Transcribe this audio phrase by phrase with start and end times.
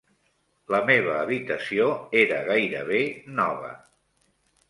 [0.75, 1.85] La meva habitació
[2.21, 3.01] era gairebé
[3.41, 3.69] nova.